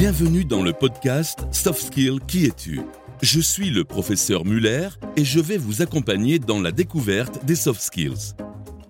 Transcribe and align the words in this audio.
Bienvenue 0.00 0.46
dans 0.46 0.62
le 0.62 0.72
podcast 0.72 1.40
Soft 1.52 1.82
Skill 1.88 2.20
Qui 2.26 2.46
es-tu? 2.46 2.80
Je 3.20 3.38
suis 3.38 3.68
le 3.68 3.84
professeur 3.84 4.46
Muller 4.46 4.88
et 5.14 5.26
je 5.26 5.40
vais 5.40 5.58
vous 5.58 5.82
accompagner 5.82 6.38
dans 6.38 6.58
la 6.58 6.72
découverte 6.72 7.44
des 7.44 7.54
soft 7.54 7.82
skills. 7.82 8.32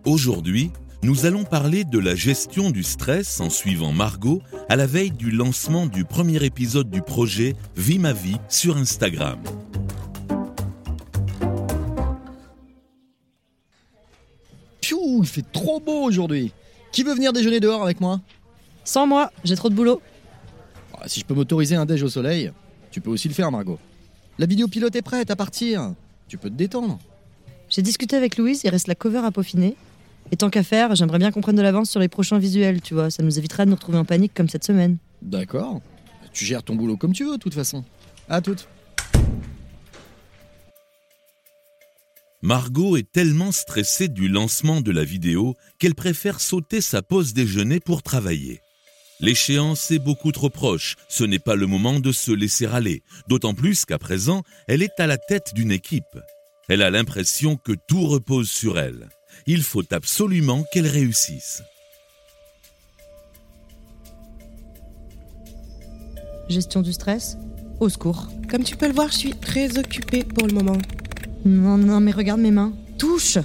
Aujourd'hui, 0.05 0.71
nous 1.03 1.27
allons 1.27 1.43
parler 1.43 1.83
de 1.83 1.99
la 1.99 2.15
gestion 2.15 2.71
du 2.71 2.85
stress 2.85 3.41
en 3.41 3.51
suivant 3.51 3.91
Margot 3.91 4.41
à 4.69 4.77
la 4.77 4.87
veille 4.87 5.11
du 5.11 5.33
lancement 5.33 5.87
du 5.87 6.05
premier 6.05 6.45
épisode 6.45 6.91
du 6.91 7.03
projet 7.03 7.57
Vie 7.75 7.99
ma 7.99 8.13
vie 8.13 8.37
sur 8.49 8.77
Instagram. 8.77 9.41
Pfiou, 14.81 15.23
il 15.25 15.29
fait 15.29 15.51
trop 15.51 15.81
beau 15.81 16.05
aujourd'hui. 16.05 16.53
Qui 16.93 17.03
veut 17.03 17.15
venir 17.15 17.33
déjeuner 17.33 17.59
dehors 17.59 17.83
avec 17.83 18.01
moi? 18.01 18.21
Sans 18.85 19.09
moi, 19.09 19.33
j'ai 19.43 19.57
trop 19.57 19.71
de 19.71 19.75
boulot. 19.75 20.01
Ah, 21.01 21.09
Si 21.09 21.21
je 21.21 21.25
peux 21.25 21.35
m'autoriser 21.35 21.77
un 21.77 21.87
déj 21.87 22.03
au 22.03 22.09
soleil, 22.09 22.53
tu 22.91 23.01
peux 23.01 23.11
aussi 23.11 23.29
le 23.29 23.35
faire, 23.35 23.51
Margot. 23.51 23.79
La 24.39 24.47
vidéo 24.47 24.69
pilote 24.69 24.95
est 24.95 25.03
prête 25.03 25.31
à 25.31 25.37
partir. 25.37 25.95
Tu 26.29 26.37
peux 26.37 26.51
te 26.51 26.55
détendre. 26.55 26.99
J'ai 27.69 27.83
discuté 27.83 28.17
avec 28.17 28.37
Louise, 28.37 28.63
il 28.65 28.71
reste 28.71 28.87
la 28.87 28.95
cover 28.95 29.23
à 29.25 29.31
peaufiner. 29.31 29.77
Et 30.33 30.37
tant 30.37 30.51
qu'à 30.51 30.63
faire, 30.63 30.95
j'aimerais 30.95 31.19
bien 31.19 31.31
qu'on 31.31 31.41
prenne 31.41 31.57
de 31.57 31.63
l'avance 31.63 31.91
sur 31.91 32.01
les 32.01 32.09
prochains 32.09 32.39
visuels, 32.39 32.81
tu 32.81 32.95
vois. 32.95 33.11
Ça 33.11 33.23
nous 33.23 33.39
évitera 33.39 33.65
de 33.65 33.71
nous 33.71 33.77
retrouver 33.77 33.99
en 33.99 34.05
panique 34.05 34.33
comme 34.35 34.49
cette 34.49 34.65
semaine. 34.65 34.99
D'accord. 35.23 35.81
Tu 36.33 36.45
gères 36.45 36.63
ton 36.63 36.75
boulot 36.75 36.97
comme 36.97 37.13
tu 37.13 37.25
veux, 37.25 37.33
de 37.33 37.43
toute 37.43 37.55
façon. 37.55 37.85
À 38.29 38.41
toutes. 38.41 38.69
Margot 42.43 42.97
est 42.97 43.11
tellement 43.11 43.53
stressée 43.53 44.09
du 44.09 44.29
lancement 44.29 44.81
de 44.81 44.91
la 44.91 45.05
vidéo 45.05 45.57
qu'elle 45.79 45.95
préfère 45.95 46.41
sauter 46.41 46.81
sa 46.81 47.03
pause 47.03 47.35
déjeuner 47.35 47.81
pour 47.81 48.03
travailler. 48.03 48.61
L'échéance 49.21 49.91
est 49.91 49.99
beaucoup 49.99 50.33
trop 50.33 50.49
proche, 50.49 50.97
ce 51.09 51.25
n'est 51.25 51.39
pas 51.39 51.55
le 51.55 51.67
moment 51.67 52.01
de 52.01 52.11
se 52.11 52.33
laisser 52.33 52.65
aller, 52.65 53.03
d'autant 53.29 53.53
plus 53.53 53.85
qu'à 53.85 53.99
présent, 53.99 54.45
elle 54.67 54.83
est 54.83 54.99
à 54.99 55.07
la 55.07 55.19
tête 55.19 55.53
d'une 55.55 55.73
équipe. 55.73 56.19
Elle 56.71 56.81
a 56.81 56.91
l'impression 56.91 57.57
que 57.57 57.73
tout 57.87 58.07
repose 58.07 58.51
sur 58.51 58.79
elle. 58.79 59.11
Il 59.47 59.63
faut 59.63 59.83
absolument 59.93 60.65
qu'elle 60.73 60.87
réussisse. 60.87 61.63
Gestion 66.49 66.81
du 66.81 66.93
stress 66.93 67.37
Au 67.79 67.91
secours. 67.91 68.29
Comme 68.49 68.65
tu 68.65 68.77
peux 68.77 68.89
le 68.89 68.95
voir, 68.95 69.09
je 69.13 69.19
suis 69.19 69.35
très 69.35 69.77
occupée 69.77 70.25
pour 70.25 70.47
le 70.47 70.55
moment. 70.55 70.79
Non, 71.45 71.77
non, 71.77 72.01
mais 72.01 72.13
regarde 72.13 72.41
mes 72.41 72.51
mains. 72.51 72.73
Touche 72.99 73.39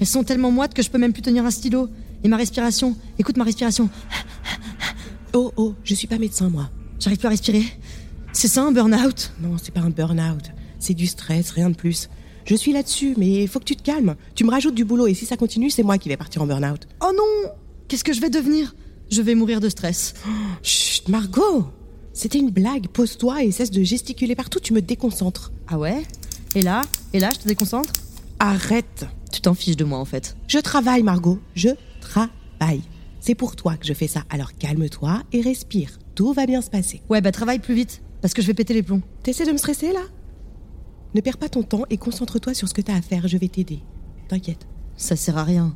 Elles 0.00 0.06
sont 0.06 0.24
tellement 0.24 0.50
moites 0.50 0.74
que 0.74 0.82
je 0.82 0.90
peux 0.90 0.98
même 0.98 1.12
plus 1.12 1.22
tenir 1.22 1.46
un 1.46 1.50
stylo. 1.50 1.88
Et 2.24 2.28
ma 2.28 2.36
respiration 2.36 2.96
Écoute 3.18 3.36
ma 3.36 3.44
respiration. 3.44 3.88
Oh 5.34 5.50
oh, 5.56 5.74
je 5.82 5.94
suis 5.94 6.06
pas 6.06 6.18
médecin 6.18 6.50
moi. 6.50 6.68
J'arrive 6.98 7.18
plus 7.18 7.26
à 7.26 7.30
respirer. 7.30 7.64
C'est 8.32 8.48
ça 8.48 8.62
un 8.62 8.72
burn-out? 8.72 9.32
Non, 9.40 9.56
c'est 9.62 9.72
pas 9.72 9.80
un 9.80 9.90
burn-out. 9.90 10.50
C'est 10.78 10.94
du 10.94 11.06
stress, 11.06 11.50
rien 11.50 11.70
de 11.70 11.74
plus. 11.74 12.10
Je 12.44 12.54
suis 12.54 12.72
là-dessus, 12.72 13.14
mais 13.16 13.42
il 13.44 13.48
faut 13.48 13.58
que 13.58 13.64
tu 13.64 13.76
te 13.76 13.82
calmes. 13.82 14.16
Tu 14.34 14.44
me 14.44 14.50
rajoutes 14.50 14.74
du 14.74 14.84
boulot 14.84 15.06
et 15.06 15.14
si 15.14 15.24
ça 15.24 15.36
continue, 15.36 15.70
c'est 15.70 15.82
moi 15.82 15.96
qui 15.96 16.08
vais 16.08 16.16
partir 16.16 16.42
en 16.42 16.46
burn-out. 16.46 16.86
Oh 17.02 17.12
non 17.16 17.50
Qu'est-ce 17.88 18.04
que 18.04 18.12
je 18.12 18.20
vais 18.20 18.30
devenir? 18.30 18.74
Je 19.10 19.22
vais 19.22 19.34
mourir 19.34 19.60
de 19.60 19.68
stress. 19.68 20.14
Chut, 20.62 21.08
Margot 21.08 21.66
C'était 22.12 22.38
une 22.38 22.50
blague. 22.50 22.88
Pose-toi 22.88 23.42
et 23.44 23.52
cesse 23.52 23.70
de 23.70 23.82
gesticuler 23.82 24.34
partout, 24.34 24.60
tu 24.60 24.74
me 24.74 24.82
déconcentres. 24.82 25.52
Ah 25.66 25.78
ouais? 25.78 26.02
Et 26.54 26.62
là? 26.62 26.82
Et 27.14 27.20
là, 27.20 27.30
je 27.32 27.38
te 27.38 27.48
déconcentre? 27.48 27.92
Arrête 28.38 29.06
Tu 29.32 29.40
t'en 29.40 29.54
fiches 29.54 29.76
de 29.76 29.84
moi 29.84 29.98
en 29.98 30.04
fait. 30.04 30.36
Je 30.46 30.58
travaille, 30.58 31.02
Margot. 31.02 31.38
Je 31.54 31.70
travaille. 32.00 32.82
C'est 33.22 33.36
pour 33.36 33.54
toi 33.54 33.76
que 33.76 33.86
je 33.86 33.94
fais 33.94 34.08
ça. 34.08 34.24
Alors 34.30 34.52
calme-toi 34.52 35.22
et 35.32 35.42
respire. 35.42 36.00
Tout 36.16 36.32
va 36.32 36.44
bien 36.44 36.60
se 36.60 36.70
passer. 36.70 37.02
Ouais, 37.08 37.20
bah 37.20 37.30
travaille 37.30 37.60
plus 37.60 37.76
vite, 37.76 38.02
parce 38.20 38.34
que 38.34 38.42
je 38.42 38.48
vais 38.48 38.52
péter 38.52 38.74
les 38.74 38.82
plombs. 38.82 39.00
T'essaies 39.22 39.46
de 39.46 39.52
me 39.52 39.58
stresser 39.58 39.92
là? 39.92 40.02
Ne 41.14 41.20
perds 41.20 41.38
pas 41.38 41.48
ton 41.48 41.62
temps 41.62 41.84
et 41.88 41.98
concentre-toi 41.98 42.52
sur 42.52 42.68
ce 42.68 42.74
que 42.74 42.80
t'as 42.80 42.96
à 42.96 43.00
faire. 43.00 43.28
Je 43.28 43.38
vais 43.38 43.46
t'aider. 43.46 43.78
T'inquiète. 44.26 44.66
Ça 44.96 45.14
sert 45.14 45.38
à 45.38 45.44
rien. 45.44 45.72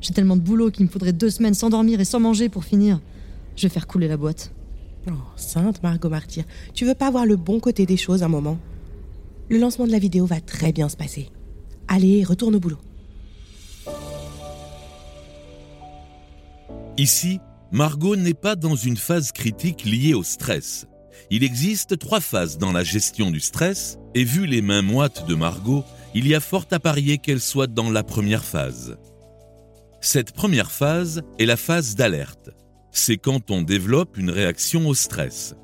J'ai 0.00 0.12
tellement 0.12 0.34
de 0.34 0.40
boulot 0.40 0.72
qu'il 0.72 0.86
me 0.86 0.90
faudrait 0.90 1.12
deux 1.12 1.30
semaines 1.30 1.54
sans 1.54 1.70
dormir 1.70 2.00
et 2.00 2.04
sans 2.04 2.18
manger 2.18 2.48
pour 2.48 2.64
finir. 2.64 3.00
Je 3.54 3.68
vais 3.68 3.72
faire 3.72 3.86
couler 3.86 4.08
la 4.08 4.16
boîte. 4.16 4.52
Oh, 5.08 5.12
sainte 5.36 5.80
Margot 5.84 6.08
Martyr, 6.08 6.42
tu 6.74 6.84
veux 6.84 6.96
pas 6.96 7.12
voir 7.12 7.26
le 7.26 7.36
bon 7.36 7.60
côté 7.60 7.86
des 7.86 7.96
choses 7.96 8.24
un 8.24 8.28
moment? 8.28 8.58
Le 9.48 9.58
lancement 9.58 9.86
de 9.86 9.92
la 9.92 10.00
vidéo 10.00 10.26
va 10.26 10.40
très 10.40 10.72
bien 10.72 10.88
se 10.88 10.96
passer. 10.96 11.30
Allez, 11.86 12.24
retourne 12.24 12.56
au 12.56 12.60
boulot. 12.60 12.78
Ici, 16.98 17.38
Margot 17.70 18.16
n'est 18.16 18.34
pas 18.34 18.56
dans 18.56 18.74
une 18.74 18.96
phase 18.96 19.30
critique 19.30 19.84
liée 19.84 20.14
au 20.14 20.24
stress. 20.24 20.88
Il 21.30 21.44
existe 21.44 21.96
trois 21.96 22.20
phases 22.20 22.58
dans 22.58 22.72
la 22.72 22.82
gestion 22.82 23.30
du 23.30 23.38
stress, 23.38 23.98
et 24.16 24.24
vu 24.24 24.46
les 24.46 24.62
mains 24.62 24.82
moites 24.82 25.24
de 25.28 25.36
Margot, 25.36 25.84
il 26.14 26.26
y 26.26 26.34
a 26.34 26.40
fort 26.40 26.66
à 26.72 26.80
parier 26.80 27.18
qu'elle 27.18 27.40
soit 27.40 27.68
dans 27.68 27.88
la 27.88 28.02
première 28.02 28.44
phase. 28.44 28.98
Cette 30.00 30.32
première 30.32 30.72
phase 30.72 31.22
est 31.38 31.46
la 31.46 31.56
phase 31.56 31.94
d'alerte. 31.94 32.50
C'est 32.90 33.16
quand 33.16 33.52
on 33.52 33.62
développe 33.62 34.16
une 34.16 34.30
réaction 34.30 34.88
au 34.88 34.94
stress. 34.94 35.54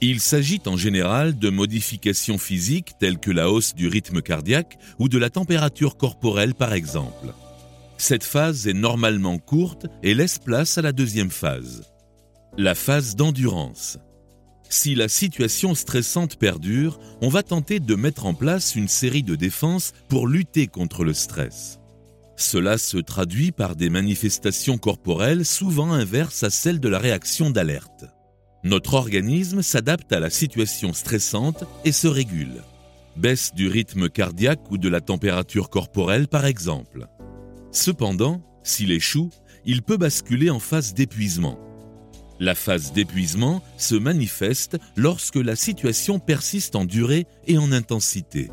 Il 0.00 0.20
s'agit 0.20 0.62
en 0.66 0.76
général 0.76 1.36
de 1.36 1.50
modifications 1.50 2.38
physiques 2.38 2.92
telles 3.00 3.18
que 3.18 3.32
la 3.32 3.50
hausse 3.50 3.74
du 3.74 3.88
rythme 3.88 4.22
cardiaque 4.22 4.78
ou 5.00 5.08
de 5.08 5.18
la 5.18 5.28
température 5.28 5.96
corporelle 5.96 6.54
par 6.54 6.72
exemple. 6.72 7.34
Cette 8.00 8.22
phase 8.22 8.68
est 8.68 8.74
normalement 8.74 9.38
courte 9.38 9.86
et 10.04 10.14
laisse 10.14 10.38
place 10.38 10.78
à 10.78 10.82
la 10.82 10.92
deuxième 10.92 11.32
phase. 11.32 11.82
La 12.56 12.76
phase 12.76 13.16
d'endurance. 13.16 13.98
Si 14.70 14.94
la 14.94 15.08
situation 15.08 15.74
stressante 15.74 16.36
perdure, 16.36 17.00
on 17.20 17.28
va 17.28 17.42
tenter 17.42 17.80
de 17.80 17.94
mettre 17.96 18.26
en 18.26 18.34
place 18.34 18.76
une 18.76 18.86
série 18.86 19.24
de 19.24 19.34
défenses 19.34 19.92
pour 20.08 20.28
lutter 20.28 20.68
contre 20.68 21.02
le 21.02 21.12
stress. 21.12 21.80
Cela 22.36 22.78
se 22.78 22.98
traduit 22.98 23.50
par 23.50 23.74
des 23.74 23.90
manifestations 23.90 24.78
corporelles 24.78 25.44
souvent 25.44 25.92
inverses 25.92 26.44
à 26.44 26.50
celles 26.50 26.78
de 26.78 26.88
la 26.88 27.00
réaction 27.00 27.50
d'alerte. 27.50 28.04
Notre 28.62 28.94
organisme 28.94 29.60
s'adapte 29.62 30.12
à 30.12 30.20
la 30.20 30.30
situation 30.30 30.92
stressante 30.92 31.64
et 31.84 31.92
se 31.92 32.06
régule. 32.06 32.62
Baisse 33.16 33.52
du 33.54 33.66
rythme 33.66 34.08
cardiaque 34.08 34.70
ou 34.70 34.78
de 34.78 34.88
la 34.88 35.00
température 35.00 35.68
corporelle 35.68 36.28
par 36.28 36.46
exemple. 36.46 37.08
Cependant, 37.70 38.42
s'il 38.62 38.92
échoue, 38.92 39.30
il 39.64 39.82
peut 39.82 39.96
basculer 39.96 40.50
en 40.50 40.58
phase 40.58 40.94
d'épuisement. 40.94 41.58
La 42.40 42.54
phase 42.54 42.92
d'épuisement 42.92 43.62
se 43.76 43.96
manifeste 43.96 44.78
lorsque 44.96 45.36
la 45.36 45.56
situation 45.56 46.18
persiste 46.18 46.76
en 46.76 46.84
durée 46.84 47.26
et 47.46 47.58
en 47.58 47.72
intensité. 47.72 48.50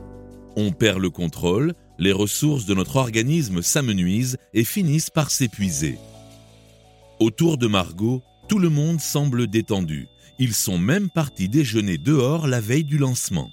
On 0.56 0.72
perd 0.72 1.00
le 1.00 1.10
contrôle, 1.10 1.74
les 2.00 2.12
ressources 2.12 2.66
de 2.66 2.74
notre 2.74 2.96
organisme 2.96 3.62
s'amenuisent 3.62 4.38
et 4.54 4.64
finissent 4.64 5.10
par 5.10 5.30
s'épuiser. 5.30 5.98
Autour 7.20 7.58
de 7.58 7.68
Margot, 7.68 8.24
tout 8.50 8.60
le 8.60 8.70
monde 8.70 9.00
semble 9.00 9.48
détendu. 9.48 10.08
Ils 10.40 10.54
sont 10.54 10.78
même 10.78 11.10
partis 11.10 11.48
déjeuner 11.48 11.98
dehors 11.98 12.48
la 12.48 12.60
veille 12.60 12.84
du 12.84 12.98
lancement. 12.98 13.50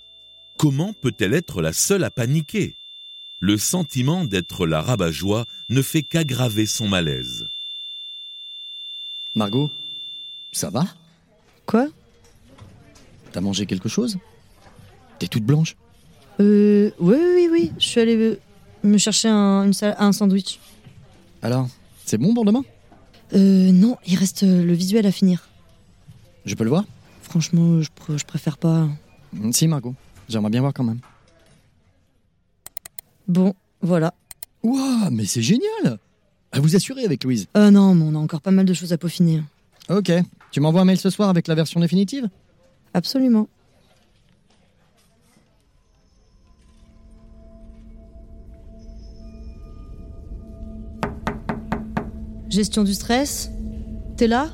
Comment 0.59 0.93
peut-elle 1.01 1.35
être 1.35 1.63
la 1.63 1.73
seule 1.73 2.05
à 2.05 2.11
paniquer? 2.11 2.77
Le 3.45 3.59
sentiment 3.59 4.25
d'être 4.25 4.69
la 4.69 4.81
rabat-joie 4.81 5.47
ne 5.69 5.83
fait 5.83 6.05
qu'aggraver 6.05 6.65
son 6.65 6.87
malaise. 6.87 7.49
Margot, 9.35 9.69
ça 10.53 10.71
va? 10.71 10.85
Quoi? 11.67 11.89
T'as 13.33 13.41
mangé 13.41 13.67
quelque 13.67 13.89
chose? 13.89 14.17
T'es 15.19 15.27
toute 15.27 15.43
blanche? 15.43 15.75
Euh. 16.39 16.93
Oui, 17.01 17.17
oui, 17.19 17.49
oui. 17.51 17.73
Je 17.81 17.85
suis 17.85 18.01
allée 18.01 18.39
me 18.85 18.97
chercher 18.97 19.27
un, 19.29 19.65
une 19.65 19.73
sal- 19.73 19.97
un 19.99 20.13
sandwich. 20.13 20.61
Alors, 21.43 21.69
c'est 22.05 22.19
bon 22.19 22.35
pour 22.35 22.45
demain? 22.45 22.63
Euh. 23.33 23.73
Non, 23.73 23.97
il 24.07 24.15
reste 24.21 24.45
euh, 24.45 24.63
le 24.63 24.73
visuel 24.73 25.05
à 25.05 25.11
finir. 25.11 25.49
Je 26.45 26.55
peux 26.55 26.63
le 26.63 26.71
voir? 26.71 26.85
Franchement, 27.23 27.83
je, 27.83 27.89
pr- 27.89 28.17
je 28.17 28.25
préfère 28.25 28.57
pas. 28.57 28.89
Si, 29.51 29.67
Margot. 29.67 29.97
J'aimerais 30.29 30.51
bien 30.51 30.61
voir 30.61 30.73
quand 30.73 30.85
même. 30.85 31.01
Bon, 33.29 33.55
voilà. 33.81 34.15
Ouah, 34.63 35.11
mais 35.11 35.25
c'est 35.25 35.43
génial 35.43 35.99
À 36.53 36.61
vous 36.61 36.77
assurer 36.77 37.05
avec 37.05 37.25
Louise. 37.25 37.47
Euh, 37.57 37.71
non, 37.71 37.95
mais 37.95 38.05
on 38.05 38.15
a 38.15 38.19
encore 38.19 38.41
pas 38.41 38.51
mal 38.51 38.65
de 38.65 38.75
choses 38.75 38.93
à 38.93 38.99
peaufiner. 38.99 39.43
Ok. 39.89 40.13
Tu 40.51 40.61
m'envoies 40.61 40.83
un 40.83 40.85
mail 40.85 40.99
ce 40.99 41.11
soir 41.11 41.29
avec 41.29 41.49
la 41.49 41.55
version 41.55 41.81
définitive? 41.81 42.29
Absolument. 42.95 43.49
Gestion 52.51 52.85
du 52.85 52.93
stress 52.93 53.51
T'es 54.17 54.27
là? 54.27 54.51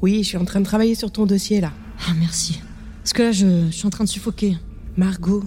Oui, 0.00 0.22
je 0.22 0.28
suis 0.28 0.36
en 0.38 0.44
train 0.44 0.60
de 0.60 0.64
travailler 0.64 0.94
sur 0.94 1.12
ton 1.12 1.26
dossier 1.26 1.60
là. 1.60 1.72
Ah, 2.08 2.12
merci. 2.18 2.60
Parce 3.02 3.12
que 3.12 3.22
là, 3.22 3.32
je, 3.32 3.66
je 3.66 3.72
suis 3.72 3.86
en 3.86 3.90
train 3.90 4.04
de 4.04 4.08
suffoquer. 4.08 4.56
Margot, 4.96 5.42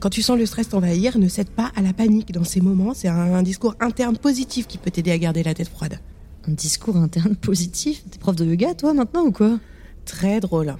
quand 0.00 0.10
tu 0.10 0.22
sens 0.22 0.36
le 0.36 0.44
stress 0.44 0.68
t'envahir, 0.68 1.18
ne 1.18 1.28
cède 1.28 1.50
pas 1.50 1.70
à 1.76 1.82
la 1.82 1.92
panique. 1.92 2.32
Dans 2.32 2.44
ces 2.44 2.60
moments, 2.60 2.94
c'est 2.94 3.08
un, 3.08 3.34
un 3.34 3.42
discours 3.42 3.76
interne 3.80 4.18
positif 4.18 4.66
qui 4.66 4.76
peut 4.76 4.90
t'aider 4.90 5.12
à 5.12 5.18
garder 5.18 5.42
la 5.42 5.54
tête 5.54 5.68
froide. 5.68 6.00
Un 6.48 6.52
discours 6.52 6.96
interne 6.96 7.36
positif? 7.36 8.04
T'es 8.10 8.18
prof 8.18 8.34
de 8.34 8.44
yoga, 8.44 8.74
toi, 8.74 8.92
maintenant, 8.92 9.24
ou 9.24 9.32
quoi? 9.32 9.58
Très 10.04 10.40
drôle. 10.40 10.74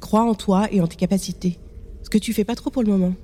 Crois 0.00 0.22
en 0.22 0.34
toi 0.34 0.68
et 0.72 0.80
en 0.80 0.86
tes 0.86 0.96
capacités. 0.96 1.58
Ce 2.02 2.10
que 2.10 2.18
tu 2.18 2.32
fais 2.32 2.44
pas 2.44 2.54
trop 2.54 2.70
pour 2.70 2.82
le 2.82 2.90
moment. 2.90 3.14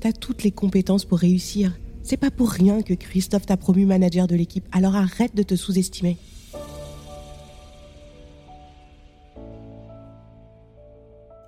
T'as 0.00 0.12
toutes 0.12 0.42
les 0.42 0.50
compétences 0.50 1.04
pour 1.04 1.18
réussir. 1.18 1.72
C'est 2.02 2.16
pas 2.16 2.30
pour 2.30 2.50
rien 2.50 2.80
que 2.82 2.94
Christophe 2.94 3.44
t'a 3.44 3.58
promu 3.58 3.84
manager 3.84 4.26
de 4.26 4.34
l'équipe, 4.34 4.64
alors 4.72 4.96
arrête 4.96 5.36
de 5.36 5.42
te 5.42 5.54
sous-estimer. 5.54 6.16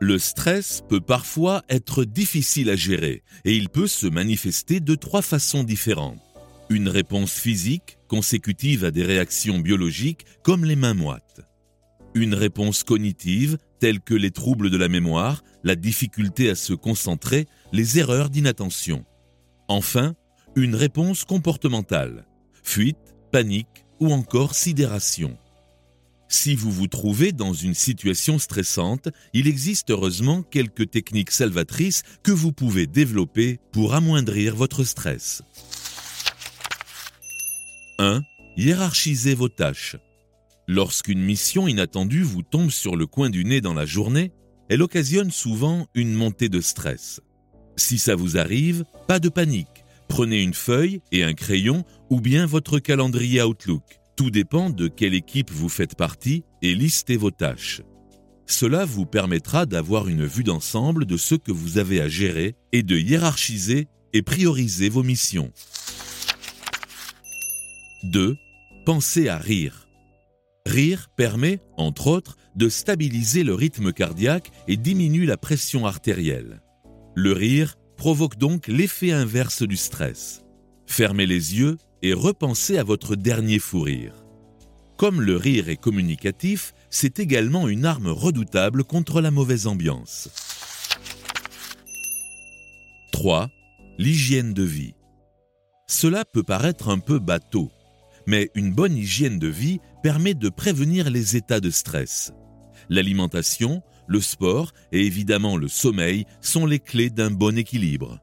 Le 0.02 0.18
stress 0.18 0.82
peut 0.88 1.00
parfois 1.00 1.62
être 1.68 2.02
difficile 2.02 2.70
à 2.70 2.74
gérer 2.74 3.22
et 3.44 3.54
il 3.54 3.68
peut 3.68 3.86
se 3.86 4.08
manifester 4.08 4.80
de 4.80 4.96
trois 4.96 5.22
façons 5.22 5.62
différentes. 5.62 6.18
Une 6.70 6.88
réponse 6.88 7.34
physique 7.34 7.98
consécutive 8.08 8.84
à 8.84 8.90
des 8.90 9.04
réactions 9.04 9.60
biologiques 9.60 10.26
comme 10.42 10.64
les 10.64 10.74
mains 10.74 10.94
moites. 10.94 11.42
Une 12.16 12.34
réponse 12.34 12.82
cognitive 12.82 13.58
telle 13.78 14.00
que 14.00 14.14
les 14.14 14.32
troubles 14.32 14.70
de 14.70 14.76
la 14.76 14.88
mémoire, 14.88 15.44
la 15.62 15.76
difficulté 15.76 16.50
à 16.50 16.56
se 16.56 16.72
concentrer, 16.72 17.46
les 17.72 18.00
erreurs 18.00 18.28
d'inattention. 18.28 19.04
Enfin, 19.68 20.16
une 20.56 20.74
réponse 20.74 21.24
comportementale, 21.24 22.26
fuite, 22.64 23.14
panique 23.30 23.84
ou 24.00 24.12
encore 24.12 24.56
sidération. 24.56 25.38
Si 26.32 26.54
vous 26.54 26.70
vous 26.70 26.86
trouvez 26.86 27.32
dans 27.32 27.52
une 27.52 27.74
situation 27.74 28.38
stressante, 28.38 29.10
il 29.34 29.46
existe 29.46 29.90
heureusement 29.90 30.42
quelques 30.42 30.90
techniques 30.90 31.30
salvatrices 31.30 32.04
que 32.22 32.32
vous 32.32 32.52
pouvez 32.52 32.86
développer 32.86 33.60
pour 33.70 33.92
amoindrir 33.92 34.56
votre 34.56 34.82
stress. 34.82 35.42
1. 37.98 38.22
Hiérarchisez 38.56 39.34
vos 39.34 39.50
tâches. 39.50 39.96
Lorsqu'une 40.66 41.20
mission 41.20 41.68
inattendue 41.68 42.22
vous 42.22 42.42
tombe 42.42 42.70
sur 42.70 42.96
le 42.96 43.06
coin 43.06 43.28
du 43.28 43.44
nez 43.44 43.60
dans 43.60 43.74
la 43.74 43.84
journée, 43.84 44.32
elle 44.70 44.80
occasionne 44.80 45.30
souvent 45.30 45.86
une 45.94 46.14
montée 46.14 46.48
de 46.48 46.62
stress. 46.62 47.20
Si 47.76 47.98
ça 47.98 48.14
vous 48.14 48.38
arrive, 48.38 48.86
pas 49.06 49.18
de 49.18 49.28
panique. 49.28 49.84
Prenez 50.08 50.42
une 50.42 50.54
feuille 50.54 51.02
et 51.12 51.24
un 51.24 51.34
crayon 51.34 51.84
ou 52.08 52.22
bien 52.22 52.46
votre 52.46 52.78
calendrier 52.78 53.42
Outlook. 53.42 54.01
Tout 54.22 54.30
dépend 54.30 54.70
de 54.70 54.86
quelle 54.86 55.14
équipe 55.14 55.50
vous 55.50 55.68
faites 55.68 55.96
partie 55.96 56.44
et 56.62 56.76
listez 56.76 57.16
vos 57.16 57.32
tâches. 57.32 57.82
Cela 58.46 58.84
vous 58.84 59.04
permettra 59.04 59.66
d'avoir 59.66 60.06
une 60.06 60.24
vue 60.24 60.44
d'ensemble 60.44 61.06
de 61.06 61.16
ce 61.16 61.34
que 61.34 61.50
vous 61.50 61.76
avez 61.78 62.00
à 62.00 62.06
gérer 62.06 62.54
et 62.70 62.84
de 62.84 62.96
hiérarchiser 62.96 63.88
et 64.12 64.22
prioriser 64.22 64.90
vos 64.90 65.02
missions. 65.02 65.50
2. 68.04 68.36
Pensez 68.86 69.28
à 69.28 69.38
rire. 69.38 69.88
Rire 70.66 71.08
permet, 71.16 71.58
entre 71.76 72.06
autres, 72.06 72.36
de 72.54 72.68
stabiliser 72.68 73.42
le 73.42 73.54
rythme 73.54 73.92
cardiaque 73.92 74.52
et 74.68 74.76
diminue 74.76 75.26
la 75.26 75.36
pression 75.36 75.84
artérielle. 75.84 76.62
Le 77.16 77.32
rire 77.32 77.74
provoque 77.96 78.38
donc 78.38 78.68
l'effet 78.68 79.10
inverse 79.10 79.64
du 79.64 79.76
stress. 79.76 80.44
Fermez 80.86 81.26
les 81.26 81.58
yeux 81.58 81.76
et 82.02 82.12
repensez 82.12 82.78
à 82.78 82.84
votre 82.84 83.16
dernier 83.16 83.58
fou 83.58 83.80
rire. 83.80 84.14
Comme 84.96 85.20
le 85.20 85.36
rire 85.36 85.68
est 85.68 85.76
communicatif, 85.76 86.74
c'est 86.90 87.18
également 87.18 87.68
une 87.68 87.84
arme 87.84 88.08
redoutable 88.08 88.84
contre 88.84 89.20
la 89.20 89.30
mauvaise 89.30 89.66
ambiance. 89.66 90.28
3. 93.12 93.48
L'hygiène 93.98 94.54
de 94.54 94.62
vie. 94.62 94.94
Cela 95.86 96.24
peut 96.24 96.42
paraître 96.42 96.88
un 96.88 96.98
peu 96.98 97.18
bateau, 97.18 97.70
mais 98.26 98.50
une 98.54 98.72
bonne 98.72 98.96
hygiène 98.96 99.38
de 99.38 99.48
vie 99.48 99.80
permet 100.02 100.34
de 100.34 100.48
prévenir 100.48 101.10
les 101.10 101.36
états 101.36 101.60
de 101.60 101.70
stress. 101.70 102.32
L'alimentation, 102.88 103.82
le 104.06 104.20
sport 104.20 104.72
et 104.90 105.04
évidemment 105.06 105.56
le 105.56 105.68
sommeil 105.68 106.24
sont 106.40 106.66
les 106.66 106.78
clés 106.78 107.10
d'un 107.10 107.30
bon 107.30 107.56
équilibre. 107.56 108.18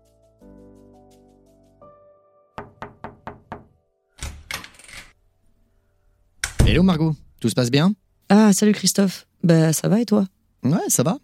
Hello 6.70 6.84
Margot, 6.84 7.16
tout 7.40 7.50
se 7.50 7.56
passe 7.56 7.72
bien? 7.72 7.96
Ah, 8.30 8.54
salut 8.54 8.74
Christophe. 8.74 9.26
Bah, 9.44 9.74
ça 9.74 9.90
va 9.90 10.02
et 10.02 10.06
toi? 10.06 10.28
Ouais, 10.62 10.78
ça 10.88 11.02
va. 11.02 11.18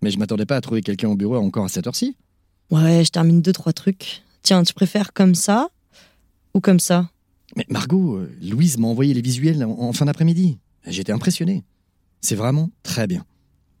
Mais 0.00 0.12
je 0.12 0.18
m'attendais 0.20 0.46
pas 0.46 0.54
à 0.54 0.60
trouver 0.60 0.80
quelqu'un 0.80 1.08
au 1.08 1.16
bureau 1.16 1.34
encore 1.38 1.64
à 1.64 1.68
cette 1.68 1.88
heure-ci. 1.88 2.16
Ouais, 2.70 3.04
je 3.04 3.10
termine 3.10 3.42
deux, 3.42 3.52
trois 3.52 3.72
trucs. 3.72 4.22
Tiens, 4.42 4.62
tu 4.62 4.72
préfères 4.72 5.12
comme 5.12 5.34
ça 5.34 5.70
ou 6.54 6.60
comme 6.60 6.78
ça? 6.78 7.10
Mais 7.56 7.66
Margot, 7.68 8.14
euh, 8.14 8.30
Louise 8.40 8.78
m'a 8.78 8.86
envoyé 8.86 9.12
les 9.12 9.22
visuels 9.22 9.64
en, 9.64 9.72
en 9.72 9.92
fin 9.92 10.04
d'après-midi. 10.04 10.60
J'étais 10.86 11.10
impressionné. 11.10 11.64
C'est 12.20 12.36
vraiment 12.36 12.70
très 12.84 13.08
bien. 13.08 13.24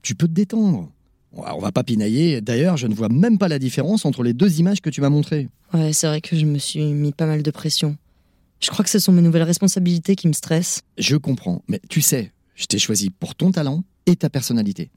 Tu 0.02 0.16
peux 0.16 0.26
te 0.26 0.32
détendre. 0.32 0.90
On 1.30 1.60
va 1.60 1.70
pas 1.70 1.84
pinailler. 1.84 2.40
D'ailleurs, 2.40 2.76
je 2.76 2.88
ne 2.88 2.96
vois 2.96 3.08
même 3.08 3.38
pas 3.38 3.46
la 3.46 3.60
différence 3.60 4.04
entre 4.06 4.24
les 4.24 4.32
deux 4.32 4.58
images 4.58 4.80
que 4.80 4.90
tu 4.90 5.00
m'as 5.00 5.08
montrées. 5.08 5.48
Ouais, 5.72 5.92
c'est 5.92 6.08
vrai 6.08 6.20
que 6.20 6.34
je 6.36 6.46
me 6.46 6.58
suis 6.58 6.82
mis 6.82 7.12
pas 7.12 7.26
mal 7.26 7.44
de 7.44 7.50
pression. 7.52 7.96
Je 8.62 8.70
crois 8.70 8.84
que 8.84 8.90
ce 8.90 9.00
sont 9.00 9.12
mes 9.12 9.22
nouvelles 9.22 9.42
responsabilités 9.42 10.14
qui 10.14 10.28
me 10.28 10.32
stressent. 10.32 10.82
Je 10.96 11.16
comprends, 11.16 11.64
mais 11.66 11.80
tu 11.88 12.00
sais, 12.00 12.32
je 12.54 12.66
t'ai 12.66 12.78
choisi 12.78 13.10
pour 13.10 13.34
ton 13.34 13.50
talent 13.50 13.82
et 14.06 14.14
ta 14.14 14.30
personnalité. 14.30 14.92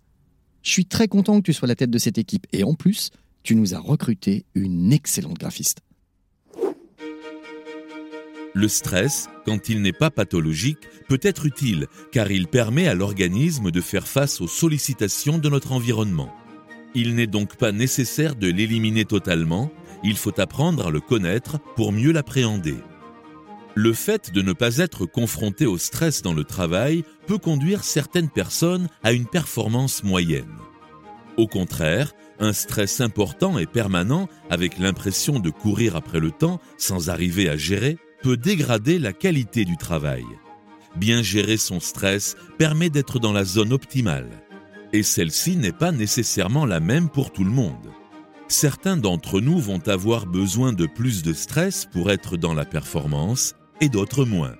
Je 0.61 0.69
suis 0.69 0.85
très 0.85 1.07
content 1.07 1.37
que 1.37 1.45
tu 1.45 1.53
sois 1.53 1.67
la 1.67 1.75
tête 1.75 1.89
de 1.89 1.97
cette 1.97 2.19
équipe 2.19 2.45
et 2.53 2.63
en 2.63 2.75
plus, 2.75 3.09
tu 3.41 3.55
nous 3.55 3.73
as 3.73 3.79
recruté 3.79 4.45
une 4.53 4.93
excellente 4.93 5.39
graphiste. 5.39 5.79
Le 8.53 8.67
stress, 8.67 9.29
quand 9.45 9.67
il 9.67 9.81
n'est 9.81 9.91
pas 9.93 10.11
pathologique, 10.11 10.87
peut 11.09 11.19
être 11.23 11.47
utile 11.47 11.87
car 12.11 12.29
il 12.31 12.47
permet 12.47 12.87
à 12.87 12.93
l'organisme 12.93 13.71
de 13.71 13.81
faire 13.81 14.07
face 14.07 14.41
aux 14.41 14.47
sollicitations 14.47 15.39
de 15.39 15.49
notre 15.49 15.71
environnement. 15.71 16.31
Il 16.93 17.15
n'est 17.15 17.27
donc 17.27 17.57
pas 17.57 17.71
nécessaire 17.71 18.35
de 18.35 18.47
l'éliminer 18.47 19.05
totalement, 19.05 19.71
il 20.03 20.17
faut 20.17 20.39
apprendre 20.39 20.87
à 20.87 20.91
le 20.91 21.01
connaître 21.01 21.59
pour 21.75 21.91
mieux 21.91 22.11
l'appréhender. 22.11 22.75
Le 23.77 23.91
fait 23.91 24.31
de 24.31 24.41
ne 24.41 24.53
pas 24.53 24.77
être 24.77 25.05
confronté 25.05 25.65
au 25.65 25.77
stress 25.77 26.21
dans 26.21 26.33
le 26.33 26.45
travail 26.45 27.03
peut 27.27 27.37
conduire 27.37 27.83
certaines 27.83 28.29
personnes 28.29 28.87
à 29.03 29.11
une 29.11 29.25
performance 29.25 30.01
moyenne. 30.01 30.55
Au 31.35 31.45
contraire, 31.45 32.13
un 32.39 32.53
stress 32.53 33.01
important 33.01 33.57
et 33.57 33.65
permanent, 33.65 34.29
avec 34.49 34.79
l'impression 34.79 35.39
de 35.39 35.49
courir 35.49 35.97
après 35.97 36.21
le 36.21 36.31
temps 36.31 36.61
sans 36.77 37.09
arriver 37.09 37.49
à 37.49 37.57
gérer, 37.57 37.97
peut 38.23 38.37
dégrader 38.37 38.97
la 38.97 39.11
qualité 39.11 39.65
du 39.65 39.75
travail. 39.75 40.23
Bien 40.95 41.21
gérer 41.21 41.57
son 41.57 41.81
stress 41.81 42.37
permet 42.57 42.89
d'être 42.89 43.19
dans 43.19 43.33
la 43.33 43.43
zone 43.43 43.73
optimale. 43.73 44.29
Et 44.93 45.03
celle-ci 45.03 45.57
n'est 45.57 45.73
pas 45.73 45.91
nécessairement 45.91 46.65
la 46.65 46.79
même 46.79 47.09
pour 47.09 47.33
tout 47.33 47.43
le 47.43 47.51
monde. 47.51 47.91
Certains 48.47 48.95
d'entre 48.95 49.41
nous 49.41 49.59
vont 49.59 49.85
avoir 49.89 50.27
besoin 50.27 50.71
de 50.71 50.85
plus 50.85 51.23
de 51.23 51.33
stress 51.33 51.85
pour 51.91 52.09
être 52.09 52.37
dans 52.37 52.53
la 52.53 52.63
performance 52.63 53.53
et 53.81 53.89
d'autres 53.89 54.25
moins. 54.25 54.55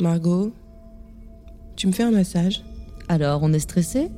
Margot, 0.00 0.52
tu 1.76 1.86
me 1.86 1.92
fais 1.92 2.04
un 2.04 2.10
massage? 2.10 2.62
Alors, 3.08 3.42
on 3.42 3.52
est 3.52 3.58
stressé? 3.58 4.10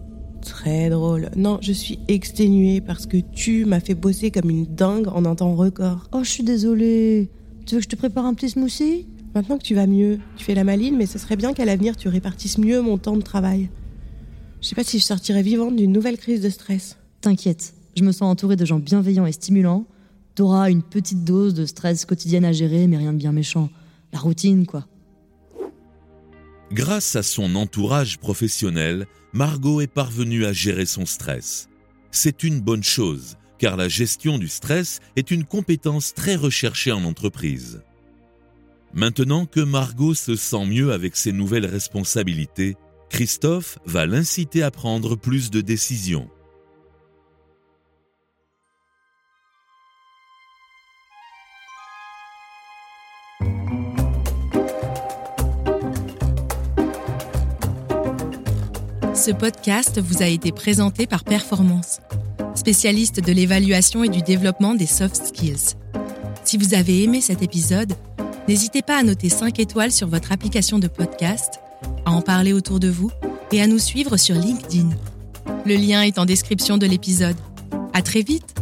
Très 0.43 0.91
drôle. 0.91 1.31
Non, 1.37 1.59
je 1.63 1.73
suis 1.73 1.99
exténuée 2.09 2.81
parce 2.81 3.07
que 3.07 3.19
tu 3.19 3.65
m'as 3.65 3.81
fait 3.81 3.95
bosser 3.95 4.31
comme 4.31 4.51
une 4.51 4.67
dingue 4.67 5.09
en 5.09 5.25
un 5.25 5.35
temps 5.35 5.55
record. 5.55 6.09
Oh, 6.13 6.25
je 6.25 6.31
suis 6.31 6.45
désolée. 6.45 7.31
Tu 7.67 7.75
veux 7.75 7.81
que 7.81 7.85
je 7.85 7.89
te 7.89 7.97
prépare 7.97 8.25
un 8.25 8.35
petit 8.35 8.51
smoothie? 8.51 9.07
Maintenant 9.35 9.59
que 9.59 9.63
tu 9.63 9.75
vas 9.75 9.87
mieux, 9.87 10.19
tu 10.37 10.45
fais 10.45 10.55
la 10.55 10.65
maline, 10.65 10.97
mais 10.97 11.07
ce 11.07 11.19
serait 11.19 11.37
bien 11.37 11.53
qu'à 11.53 11.65
l'avenir 11.65 11.97
tu 11.97 12.09
répartisses 12.09 12.59
mieux 12.59 12.81
mon 12.81 12.99
temps 12.99 13.17
de 13.17 13.23
travail. 13.23 13.71
Je 14.61 14.67
sais 14.67 14.75
pas 14.75 14.83
si 14.83 14.99
je 14.99 15.05
sortirais 15.05 15.43
vivante 15.43 15.77
d'une 15.77 15.93
nouvelle 15.93 16.19
crise 16.19 16.41
de 16.41 16.49
stress. 16.49 16.97
T'inquiète, 17.21 17.75
je 17.97 18.03
me 18.03 18.13
sens 18.13 18.23
entourée 18.23 18.57
de 18.57 18.65
gens 18.65 18.81
bienveillants 18.81 19.27
et 19.27 19.33
stimulants. 19.33 19.87
T'auras 20.35 20.71
une 20.71 20.83
petite 20.83 21.25
dose 21.25 21.55
de 21.55 21.67
stress 21.67 22.05
quotidienne 22.05 22.45
à 22.45 22.53
gérer, 22.53 22.87
mais 22.87 22.97
rien 22.97 23.13
de 23.13 23.19
bien 23.19 23.33
méchant. 23.33 23.71
La 24.13 24.19
routine, 24.19 24.67
quoi. 24.67 24.87
Grâce 26.73 27.17
à 27.17 27.23
son 27.23 27.57
entourage 27.57 28.19
professionnel, 28.19 29.07
Margot 29.33 29.81
est 29.81 29.93
parvenue 29.93 30.45
à 30.45 30.53
gérer 30.53 30.87
son 30.87 31.05
stress. 31.05 31.69
C'est 32.13 32.45
une 32.45 32.61
bonne 32.61 32.85
chose, 32.85 33.37
car 33.59 33.77
la 33.77 33.89
gestion 33.89 34.39
du 34.39 34.49
stress 34.49 35.01
est 35.17 35.31
une 35.31 35.45
compétence 35.45 36.15
très 36.15 36.37
recherchée 36.37 36.93
en 36.93 37.05
entreprise. 37.05 37.83
Maintenant 38.95 39.47
que 39.47 39.61
Margot 39.61 40.15
se 40.15 40.35
sent 40.35 40.67
mieux 40.67 40.93
avec 40.93 41.17
ses 41.17 41.33
nouvelles 41.33 41.67
responsabilités, 41.67 42.77
Christophe 43.09 43.79
va 43.87 44.07
l'inciter 44.07 44.63
à 44.63 44.71
prendre 44.71 45.17
plus 45.17 45.51
de 45.51 45.61
décisions. 45.61 46.29
Ce 59.21 59.31
podcast 59.31 60.01
vous 60.01 60.23
a 60.23 60.27
été 60.27 60.51
présenté 60.51 61.07
par 61.07 61.25
Performance, 61.25 62.01
spécialiste 62.55 63.21
de 63.21 63.33
l'évaluation 63.33 64.03
et 64.03 64.09
du 64.09 64.23
développement 64.23 64.75
des 64.75 64.87
soft 64.87 65.27
skills. 65.27 65.77
Si 66.43 66.57
vous 66.57 66.73
avez 66.73 67.03
aimé 67.03 67.21
cet 67.21 67.43
épisode, 67.43 67.93
N'hésitez 68.49 68.83
pas 68.83 68.99
à 68.99 69.03
noter 69.05 69.29
5 69.29 69.61
étoiles 69.61 69.93
sur 69.93 70.09
votre 70.09 70.33
application 70.33 70.81
de 70.81 70.89
podcast, 70.89 71.61
à 72.05 72.11
en 72.11 72.21
parler 72.21 72.53
autour 72.53 72.81
de 72.81 72.89
vous 72.89 73.11
et 73.53 73.63
à 73.63 73.69
nous 73.69 73.79
suivre 73.79 74.17
sur 74.17 74.35
LinkedIn. 74.35 74.89
Le 75.67 75.77
lien 75.77 76.03
est 76.03 76.19
en 76.19 76.25
description 76.25 76.77
de 76.77 76.87
l'épisode. 76.87 77.37
À 77.93 78.03
très 78.03 78.23
vite! 78.23 78.60